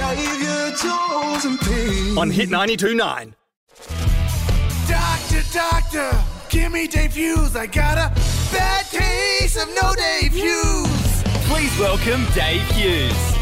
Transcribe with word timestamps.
Save 0.00 0.42
your 0.42 0.70
toes 0.76 1.44
and 1.44 1.60
pain. 1.60 2.16
on 2.18 2.30
Hit 2.30 2.48
92.9. 2.48 3.34
Doctor, 4.88 5.42
doctor, 5.52 6.24
give 6.48 6.72
me 6.72 6.86
Dave 6.86 7.14
Hughes. 7.14 7.54
I 7.54 7.66
got 7.66 7.98
a 7.98 8.10
bad 8.50 8.86
case 8.86 9.60
of 9.62 9.68
no 9.80 9.94
Dave 9.94 10.32
Hughes. 10.32 11.22
Please 11.48 11.78
welcome 11.78 12.24
Dave 12.34 12.62
Hughes. 12.72 13.36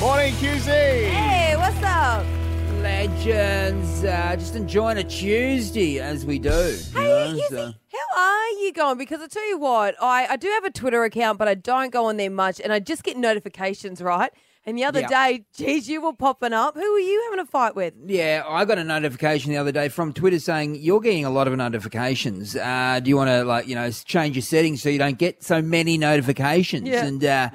Morning, 0.00 0.34
QZ. 0.34 0.66
Hey, 0.66 1.56
what's 1.56 1.82
up? 1.84 2.24
Legends, 2.80 4.04
uh, 4.04 4.36
just 4.38 4.54
enjoying 4.54 4.98
a 4.98 5.04
Tuesday 5.04 5.98
as 5.98 6.24
we 6.24 6.38
do. 6.38 6.48
you 6.48 6.78
Hey, 7.00 7.32
know, 7.32 7.40
so- 7.50 7.72
how 7.92 8.20
are 8.22 8.48
you 8.62 8.72
going? 8.72 8.98
Because 8.98 9.20
I 9.20 9.26
tell 9.26 9.46
you 9.48 9.58
what, 9.58 9.96
I, 10.00 10.26
I 10.28 10.36
do 10.36 10.48
have 10.48 10.64
a 10.64 10.70
Twitter 10.70 11.02
account, 11.02 11.38
but 11.38 11.48
I 11.48 11.54
don't 11.54 11.90
go 11.92 12.06
on 12.06 12.16
there 12.18 12.30
much, 12.30 12.60
and 12.60 12.72
I 12.72 12.78
just 12.78 13.02
get 13.02 13.16
notifications, 13.16 14.00
right? 14.00 14.30
And 14.68 14.76
the 14.76 14.84
other 14.84 15.00
Yeah. 15.00 15.08
day, 15.08 15.44
geez, 15.56 15.88
you 15.88 16.02
were 16.02 16.12
popping 16.12 16.52
up. 16.52 16.74
Who 16.74 16.92
were 16.92 16.98
you 16.98 17.22
having 17.30 17.38
a 17.42 17.46
fight 17.46 17.74
with? 17.74 17.94
Yeah, 18.04 18.42
I 18.46 18.66
got 18.66 18.76
a 18.76 18.84
notification 18.84 19.50
the 19.50 19.56
other 19.56 19.72
day 19.72 19.88
from 19.88 20.12
Twitter 20.12 20.38
saying 20.38 20.74
you're 20.74 21.00
getting 21.00 21.24
a 21.24 21.30
lot 21.30 21.48
of 21.48 21.56
notifications. 21.56 22.54
Uh, 22.54 23.00
do 23.02 23.08
you 23.08 23.16
want 23.16 23.28
to 23.30 23.44
like 23.44 23.66
you 23.66 23.74
know 23.74 23.90
change 23.90 24.36
your 24.36 24.42
settings 24.42 24.82
so 24.82 24.90
you 24.90 24.98
don't 24.98 25.16
get 25.16 25.42
so 25.42 25.62
many 25.62 25.96
notifications? 25.96 26.86
Yeah. 26.86 27.06
And 27.06 27.24
uh, 27.24 27.48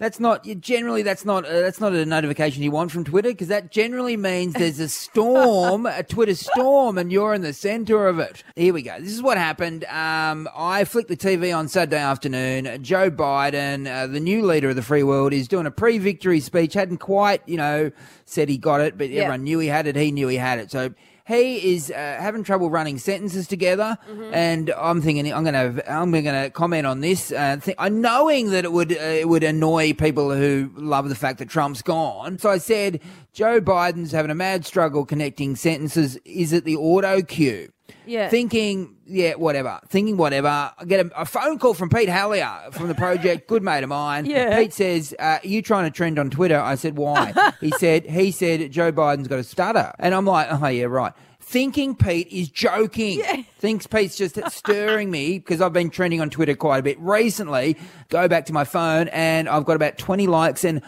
that's 0.00 0.18
not 0.18 0.44
generally 0.60 1.02
that's 1.02 1.24
not 1.26 1.44
uh, 1.44 1.60
that's 1.60 1.78
not 1.78 1.92
a 1.92 2.04
notification 2.06 2.62
you 2.62 2.70
want 2.70 2.90
from 2.90 3.04
Twitter 3.04 3.28
because 3.28 3.48
that 3.48 3.70
generally 3.70 4.16
means 4.16 4.54
there's 4.54 4.80
a 4.80 4.88
storm, 4.88 5.84
a 5.86 6.02
Twitter 6.02 6.34
storm, 6.34 6.96
and 6.98 7.12
you're 7.12 7.34
in 7.34 7.42
the 7.42 7.52
center 7.52 8.08
of 8.08 8.18
it. 8.18 8.42
Here 8.56 8.72
we 8.72 8.80
go. 8.82 8.98
This 8.98 9.12
is 9.12 9.22
what 9.22 9.36
happened. 9.36 9.84
Um, 9.84 10.48
I 10.56 10.84
flicked 10.84 11.08
the 11.08 11.16
TV 11.16 11.56
on 11.56 11.68
Saturday 11.68 11.98
afternoon. 11.98 12.82
Joe 12.82 13.10
Biden, 13.10 13.86
uh, 13.86 14.06
the 14.06 14.20
new 14.20 14.44
leader 14.44 14.70
of 14.70 14.76
the 14.76 14.82
free 14.82 15.02
world, 15.02 15.32
is 15.34 15.46
doing 15.46 15.66
a 15.66 15.70
pre-victory 15.70 16.40
speech. 16.40 16.72
Hadn't 16.74 16.98
quite 16.98 17.42
you 17.46 17.58
know 17.58 17.92
said 18.24 18.48
he 18.48 18.56
got 18.56 18.80
it, 18.80 18.96
but 18.96 19.10
Yeah. 19.10 19.22
everyone 19.24 19.44
knew 19.44 19.58
he 19.58 19.68
had 19.68 19.86
it. 19.86 19.96
He 19.96 20.10
knew 20.10 20.28
he 20.28 20.36
had 20.38 20.58
it. 20.58 20.70
So 20.70 20.94
he 21.26 21.74
is 21.74 21.90
uh, 21.90 21.94
having 21.94 22.42
trouble 22.44 22.70
running 22.70 22.98
sentences 22.98 23.46
together, 23.46 23.98
and 24.32 24.70
I'm 24.70 25.00
thinking 25.00 25.32
I'm 25.32 25.44
going 25.44 25.74
to 25.74 25.90
I'm 25.92 26.10
going 26.10 26.24
to 26.24 26.50
comment 26.50 26.86
on 26.86 27.00
this. 27.00 27.32
Uh, 27.32 27.58
think, 27.60 27.76
I 27.78 27.88
knowing 27.88 28.50
that 28.50 28.64
it 28.64 28.72
would 28.72 28.92
uh, 28.92 28.96
it 28.96 29.28
would 29.28 29.44
annoy 29.44 29.92
people 29.92 30.34
who 30.34 30.70
love 30.76 31.08
the 31.08 31.14
fact 31.14 31.38
that 31.38 31.48
Trump's 31.48 31.82
gone. 31.82 32.38
So 32.38 32.50
I 32.50 32.58
said 32.58 33.00
Joe 33.32 33.60
Biden's 33.60 34.12
having 34.12 34.30
a 34.30 34.34
mad 34.34 34.66
struggle 34.66 35.04
connecting 35.04 35.56
sentences. 35.56 36.16
Is 36.24 36.52
it 36.52 36.64
the 36.64 36.76
auto 36.76 37.22
cue? 37.22 37.72
Yeah. 38.06 38.28
Thinking, 38.28 38.96
yeah, 39.06 39.34
whatever. 39.34 39.80
Thinking, 39.88 40.16
whatever. 40.16 40.48
I 40.48 40.84
get 40.86 41.06
a, 41.06 41.20
a 41.20 41.24
phone 41.24 41.58
call 41.58 41.74
from 41.74 41.88
Pete 41.88 42.08
Helliar 42.08 42.72
from 42.72 42.88
the 42.88 42.94
project, 42.94 43.48
good 43.48 43.62
mate 43.62 43.82
of 43.82 43.90
mine. 43.90 44.26
Yeah. 44.26 44.58
Pete 44.58 44.72
says, 44.72 45.14
uh, 45.18 45.38
"Are 45.42 45.46
you 45.46 45.62
trying 45.62 45.90
to 45.90 45.94
trend 45.94 46.18
on 46.18 46.30
Twitter?" 46.30 46.58
I 46.58 46.74
said, 46.74 46.96
"Why?" 46.96 47.32
he 47.60 47.70
said, 47.72 48.06
"He 48.06 48.30
said 48.30 48.70
Joe 48.70 48.92
Biden's 48.92 49.28
got 49.28 49.38
a 49.38 49.44
stutter," 49.44 49.92
and 49.98 50.14
I'm 50.14 50.26
like, 50.26 50.48
"Oh 50.50 50.66
yeah, 50.68 50.84
right." 50.84 51.12
Thinking 51.42 51.96
Pete 51.96 52.28
is 52.28 52.48
joking. 52.48 53.22
Thinks 53.58 53.86
Pete's 53.86 54.16
just 54.16 54.38
stirring 54.52 55.10
me 55.10 55.38
because 55.38 55.60
I've 55.60 55.72
been 55.72 55.90
trending 55.90 56.20
on 56.20 56.30
Twitter 56.30 56.54
quite 56.54 56.78
a 56.78 56.82
bit 56.82 56.96
recently. 57.00 57.76
Go 58.08 58.28
back 58.28 58.46
to 58.46 58.52
my 58.52 58.62
phone 58.62 59.08
and 59.08 59.48
I've 59.48 59.64
got 59.64 59.74
about 59.74 59.98
20 59.98 60.28
likes 60.28 60.62
and 60.62 60.80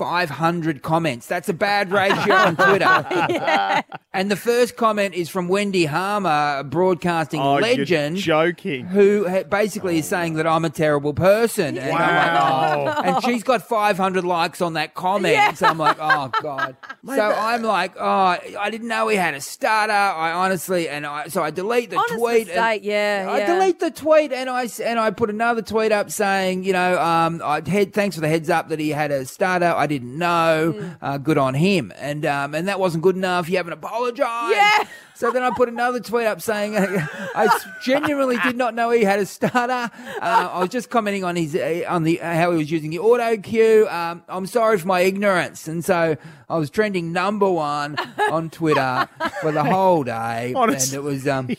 500 0.00 0.80
comments. 0.80 1.26
That's 1.26 1.50
a 1.50 1.52
bad 1.52 1.92
ratio 1.92 2.34
on 2.34 2.56
Twitter. 2.56 3.84
And 4.14 4.30
the 4.30 4.36
first 4.36 4.76
comment 4.76 5.14
is 5.14 5.28
from 5.28 5.46
Wendy 5.46 5.84
Harmer, 5.84 6.60
a 6.60 6.64
broadcasting 6.64 7.38
Oh, 7.38 7.56
legend 7.56 8.16
joking. 8.16 8.86
who 8.86 9.28
basically 9.44 9.98
is 9.98 10.08
saying 10.08 10.34
that 10.34 10.46
I'm 10.46 10.64
a 10.64 10.70
terrible 10.70 11.12
person. 11.12 11.76
And, 11.76 11.92
I'm 11.92 12.86
like, 12.86 12.96
oh. 12.96 13.02
and 13.02 13.24
she's 13.24 13.42
got 13.42 13.68
500 13.68 14.24
likes 14.24 14.62
on 14.62 14.72
that 14.72 14.94
comment. 14.94 15.58
So 15.58 15.66
I'm 15.66 15.76
like, 15.76 15.98
oh, 16.00 16.30
God. 16.40 16.76
so 17.06 17.20
I'm 17.20 17.62
like, 17.62 17.92
oh, 18.00 18.38
I 18.58 18.70
didn't 18.70 18.88
know 18.88 19.06
he 19.08 19.16
had 19.18 19.34
a 19.34 19.40
starter. 19.42 19.92
I 19.92 20.32
honestly, 20.32 20.88
and 20.88 21.04
I, 21.04 21.28
so 21.28 21.42
I 21.42 21.50
delete 21.50 21.90
the 21.90 21.98
Honest 21.98 22.14
tweet. 22.14 22.38
and- 22.38 22.46
mistake, 22.48 22.80
yeah, 22.84 23.26
I 23.28 23.38
yeah. 23.40 23.46
delete 23.54 23.80
the 23.80 23.90
tweet 23.90 24.32
and 24.32 24.48
I, 24.48 24.66
and 24.82 24.98
I 24.98 25.10
put 25.10 25.28
another 25.28 25.60
tweet 25.60 25.92
up 25.92 26.10
saying, 26.10 26.64
you 26.64 26.72
know, 26.72 26.98
um, 26.98 27.42
I 27.44 27.60
head, 27.68 27.92
thanks 27.92 28.16
for 28.16 28.22
the 28.22 28.28
heads 28.28 28.48
up 28.48 28.70
that 28.70 28.80
he 28.80 28.88
had 28.88 29.10
a 29.10 29.26
starter. 29.26 29.74
I 29.76 29.89
didn't 29.90 30.16
know. 30.16 30.74
Mm. 30.76 30.96
Uh, 31.02 31.18
good 31.18 31.36
on 31.36 31.52
him. 31.54 31.92
And, 31.98 32.24
um, 32.24 32.54
and 32.54 32.66
that 32.68 32.80
wasn't 32.80 33.02
good 33.02 33.16
enough. 33.16 33.48
You 33.50 33.58
haven't 33.58 33.74
apologized. 33.74 34.56
Yeah. 34.56 34.84
So 35.14 35.30
then 35.30 35.42
I 35.42 35.50
put 35.54 35.68
another 35.68 36.00
tweet 36.00 36.26
up 36.26 36.40
saying 36.40 36.74
I 36.78 37.46
genuinely 37.84 38.38
did 38.38 38.56
not 38.56 38.74
know 38.74 38.88
he 38.88 39.04
had 39.04 39.18
a 39.18 39.26
starter. 39.26 39.90
Uh, 40.18 40.48
I 40.50 40.60
was 40.60 40.70
just 40.70 40.88
commenting 40.88 41.24
on 41.24 41.36
his 41.36 41.54
uh, 41.54 41.84
on 41.86 42.04
the 42.04 42.22
uh, 42.22 42.32
how 42.34 42.52
he 42.52 42.56
was 42.56 42.70
using 42.70 42.88
the 42.88 43.00
auto 43.00 43.36
cue. 43.36 43.86
Um, 43.90 44.22
I'm 44.28 44.46
sorry 44.46 44.78
for 44.78 44.86
my 44.86 45.00
ignorance, 45.00 45.68
and 45.68 45.84
so 45.84 46.16
I 46.48 46.56
was 46.56 46.70
trending 46.70 47.12
number 47.12 47.50
one 47.50 47.96
on 48.30 48.48
Twitter 48.48 49.10
for 49.42 49.52
the 49.52 49.62
whole 49.62 50.04
day, 50.04 50.54
Honest- 50.56 50.94
and 50.94 51.04
it 51.04 51.04
was. 51.06 51.28
Um, 51.28 51.50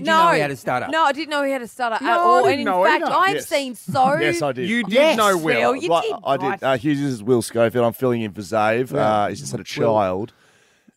did 0.00 0.06
you 0.06 0.12
no, 0.12 0.24
know 0.26 0.32
he 0.34 0.40
had 0.40 0.50
a 0.50 0.56
starter? 0.56 0.88
No, 0.90 1.04
I 1.04 1.12
didn't 1.12 1.30
know 1.30 1.42
he 1.44 1.52
had 1.52 1.62
a 1.62 1.68
stutter 1.68 1.94
at 1.94 2.02
No, 2.02 2.08
I 2.10 2.16
all. 2.18 2.36
didn't 2.44 2.50
And 2.52 2.60
in 2.60 2.64
know 2.66 2.84
fact, 2.84 3.04
either. 3.04 3.14
I've 3.14 3.34
Yes. 3.36 3.46
seen 3.48 3.74
so. 3.74 4.18
Yes, 4.18 4.42
I 4.42 4.52
did. 4.52 4.68
You 4.68 4.82
did 4.84 4.92
Yes, 4.92 5.16
know 5.16 5.36
Will. 5.36 5.72
Will, 5.72 5.76
you 5.76 5.88
Well, 5.90 6.02
did. 6.02 6.14
I 6.24 6.36
did. 6.36 6.46
right. 6.46 6.62
Uh, 6.62 6.76
Hughes 6.76 7.00
is 7.00 7.22
Will 7.22 7.42
Schofield. 7.42 7.84
I'm 7.84 7.92
filling 7.92 8.22
in 8.22 8.32
for 8.32 8.40
Xav. 8.40 8.92
Uh, 8.92 9.28
he's 9.28 9.40
just 9.40 9.52
had 9.52 9.60
a 9.60 9.64
child. 9.64 10.32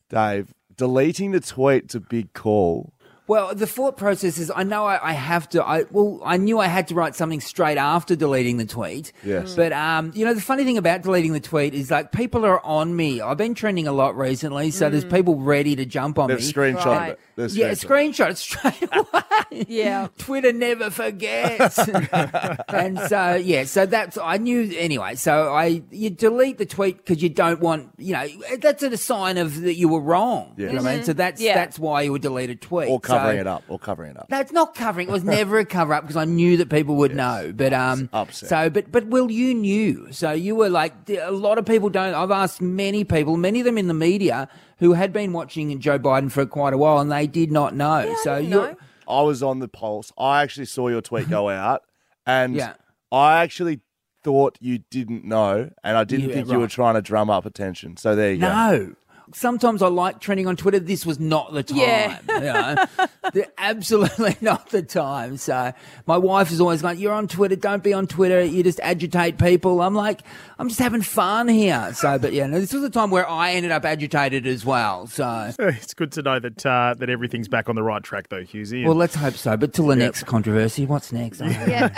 Dave, 0.09 0.53
deleting 0.75 1.31
the 1.31 1.39
tweet's 1.39 1.93
a 1.95 1.99
big 1.99 2.33
call. 2.33 2.93
Well, 3.27 3.55
the 3.55 3.65
thought 3.65 3.97
process 3.97 4.37
is 4.37 4.51
I 4.55 4.63
know 4.63 4.85
I, 4.85 5.09
I 5.09 5.13
have 5.13 5.49
to. 5.49 5.63
I 5.65 5.85
well, 5.89 6.21
I 6.23 6.37
knew 6.37 6.59
I 6.59 6.67
had 6.67 6.87
to 6.89 6.95
write 6.95 7.15
something 7.15 7.41
straight 7.41 7.77
after 7.77 8.15
deleting 8.15 8.57
the 8.57 8.65
tweet. 8.65 9.11
Yes. 9.23 9.55
But 9.55 9.73
um, 9.73 10.11
you 10.13 10.25
know, 10.25 10.33
the 10.35 10.41
funny 10.41 10.63
thing 10.63 10.77
about 10.77 11.01
deleting 11.01 11.33
the 11.33 11.39
tweet 11.39 11.73
is 11.73 11.89
like 11.89 12.11
people 12.11 12.45
are 12.45 12.63
on 12.63 12.95
me. 12.95 13.21
I've 13.21 13.37
been 13.37 13.55
trending 13.55 13.87
a 13.87 13.91
lot 13.91 14.15
recently, 14.15 14.69
so 14.71 14.89
there's 14.89 15.05
people 15.05 15.37
ready 15.37 15.75
to 15.75 15.85
jump 15.85 16.19
on 16.19 16.29
They've 16.29 16.37
me. 16.39 16.43
screenshot 16.53 16.85
Right. 16.85 17.09
it. 17.13 17.19
They've 17.35 17.51
yeah, 17.51 17.71
screenshot 17.71 17.85
screenshot 18.05 18.29
it 18.31 18.37
straight 18.37 18.89
away. 19.51 19.65
Yeah. 19.67 20.07
Twitter 20.19 20.53
never 20.53 20.89
forgets. 20.91 21.77
and 22.69 22.99
so 22.99 23.35
yeah, 23.35 23.63
so 23.63 23.85
that's 23.85 24.17
I 24.17 24.37
knew 24.37 24.71
anyway. 24.77 25.15
So 25.15 25.51
I 25.53 25.81
you 25.91 26.09
delete 26.09 26.57
the 26.57 26.65
tweet 26.65 26.97
because 26.97 27.21
you 27.23 27.29
don't 27.29 27.59
want 27.59 27.89
you 27.97 28.13
know 28.13 28.27
that's 28.59 28.83
a 28.83 28.95
sign 28.97 29.37
of 29.37 29.61
that 29.61 29.73
you 29.75 29.89
were 29.89 29.99
wrong. 29.99 30.53
You 30.57 30.67
know 30.67 30.73
what 30.83 30.85
I 30.91 30.95
mean? 30.97 31.03
So 31.05 31.13
that's 31.13 31.41
Yeah. 31.41 31.55
that's 31.55 31.79
why 31.79 32.03
you 32.03 32.11
would 32.11 32.21
delete 32.21 32.49
a 32.49 32.55
tweet 32.55 32.89
Or 32.89 32.99
covering 33.17 33.37
So- 33.37 33.41
it 33.41 33.47
up. 33.47 33.63
Or 33.67 33.79
covering 33.79 34.11
it 34.11 34.17
up. 34.17 34.29
no, 34.29 34.39
it's 34.39 34.51
not 34.51 34.75
covering. 34.75 35.07
It 35.07 35.11
was 35.11 35.23
never 35.23 35.57
a 35.59 35.65
cover 35.65 35.93
up 35.93 36.03
because 36.03 36.17
I 36.17 36.25
knew 36.25 36.57
that 36.57 36.69
people 36.69 36.95
would 36.95 37.15
know. 37.15 37.51
But 37.55 37.73
um, 37.73 38.09
upset. 38.13 38.49
so 38.49 38.69
but 38.69 38.91
but 38.91 39.07
Will, 39.07 39.29
you 39.31 39.53
knew. 39.53 40.07
So 40.11 40.31
you 40.31 40.55
were 40.55 40.69
like 40.69 40.93
a 41.09 41.31
lot 41.31 41.57
of 41.57 41.65
people 41.65 41.89
don't. 41.89 42.13
I've 42.13 42.31
asked 42.31 42.61
many 42.61 43.03
people, 43.03 43.37
many 43.37 43.59
of 43.59 43.65
them 43.65 43.77
in 43.77 43.87
the 43.87 43.93
media, 43.93 44.47
who 44.79 44.93
had 44.93 45.13
been 45.13 45.33
watching 45.33 45.79
Joe 45.79 45.99
Biden 45.99 46.31
for 46.31 46.45
quite 46.45 46.73
a 46.73 46.77
while, 46.77 46.99
and 46.99 47.11
they 47.11 47.27
did 47.27 47.51
not 47.51 47.75
know. 47.75 47.99
Yeah, 47.99 48.11
I 48.11 48.15
so 48.23 48.37
you're. 48.37 48.77
I 49.07 49.21
was 49.21 49.43
on 49.43 49.59
the 49.59 49.67
pulse. 49.67 50.11
I 50.17 50.41
actually 50.41 50.65
saw 50.65 50.87
your 50.87 51.01
tweet 51.01 51.29
go 51.29 51.49
out. 51.51 51.83
And 52.25 52.55
Yeah. 52.55 52.73
I 53.11 53.43
actually 53.43 53.81
thought 54.23 54.57
you 54.59 54.79
didn't 54.89 55.23
know. 55.23 55.69
And 55.83 55.95
I 55.95 56.03
didn't 56.03 56.29
Yeah, 56.29 56.35
think 56.35 56.49
you 56.49 56.57
were 56.59 56.67
trying 56.67 56.95
to 56.95 57.01
drum 57.03 57.29
up 57.29 57.45
attention. 57.45 57.97
So 57.97 58.15
there 58.15 58.33
you 58.33 58.39
go. 58.41 58.47
no. 58.49 58.95
Sometimes 59.33 59.81
I 59.81 59.87
like 59.87 60.19
trending 60.19 60.47
on 60.47 60.55
Twitter. 60.55 60.79
This 60.79 61.05
was 61.05 61.19
not 61.19 61.53
the 61.53 61.63
time. 61.63 61.77
Yeah. 61.77 62.19
You 62.27 63.35
know? 63.39 63.45
Absolutely 63.57 64.37
not 64.41 64.69
the 64.69 64.81
time. 64.83 65.37
So 65.37 65.73
my 66.05 66.17
wife 66.17 66.51
is 66.51 66.61
always 66.61 66.83
like, 66.83 66.99
"You're 66.99 67.13
on 67.13 67.27
Twitter. 67.27 67.55
Don't 67.55 67.83
be 67.83 67.93
on 67.93 68.05
Twitter. 68.07 68.43
You 68.43 68.63
just 68.63 68.79
agitate 68.81 69.37
people." 69.39 69.81
I'm 69.81 69.95
like, 69.95 70.21
"I'm 70.59 70.67
just 70.67 70.79
having 70.79 71.01
fun 71.01 71.47
here." 71.47 71.91
So, 71.95 72.19
but 72.19 72.33
yeah, 72.33 72.45
no, 72.45 72.59
this 72.59 72.71
was 72.73 72.81
the 72.83 72.89
time 72.89 73.09
where 73.09 73.27
I 73.27 73.51
ended 73.53 73.71
up 73.71 73.83
agitated 73.85 74.45
as 74.45 74.63
well. 74.65 75.07
So, 75.07 75.51
It's 75.59 75.93
good 75.93 76.11
to 76.13 76.21
know 76.21 76.39
that 76.39 76.65
uh, 76.65 76.93
that 76.99 77.09
everything's 77.09 77.47
back 77.47 77.67
on 77.69 77.75
the 77.75 77.83
right 77.83 78.03
track, 78.03 78.29
though, 78.29 78.43
Hughesy. 78.43 78.85
well, 78.85 78.95
let's 78.95 79.15
hope 79.15 79.35
so. 79.35 79.57
But 79.57 79.73
till 79.73 79.87
the 79.87 79.95
next 79.95 80.25
controversy, 80.25 80.85
what's 80.85 81.11
next? 81.11 81.41
Yeah. 81.41 81.89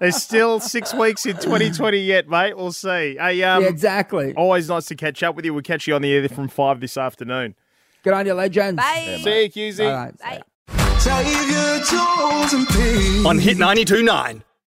There's 0.00 0.16
still 0.16 0.60
six 0.60 0.92
weeks 0.94 1.26
in 1.26 1.36
2020 1.36 1.98
yet, 1.98 2.28
mate. 2.28 2.56
We'll 2.56 2.72
see. 2.72 3.16
Hey, 3.18 3.42
um, 3.42 3.62
yeah, 3.62 3.68
exactly. 3.68 4.34
always 4.34 4.68
nice 4.68 4.89
to 4.90 4.94
catch 4.94 5.22
up 5.22 5.34
with 5.34 5.44
you. 5.44 5.54
We'll 5.54 5.62
catch 5.62 5.86
you 5.86 5.94
on 5.94 6.02
the 6.02 6.12
air 6.12 6.28
from 6.28 6.48
five 6.48 6.80
this 6.80 6.96
afternoon. 6.96 7.54
Good 8.02 8.12
on 8.12 8.26
you, 8.26 8.34
legends. 8.34 8.76
Bye. 8.76 9.18
See 9.22 9.42
you, 9.44 9.50
Hughesy. 9.50 9.86
All 9.86 10.04
right. 10.04 10.18
Bye. 10.18 10.42
Save 10.98 11.50
your 11.50 11.78
toes 11.84 12.52
and 12.52 12.68
pain. 12.68 13.26
On 13.26 13.38
Hit 13.38 13.56
92.9. 13.56 14.42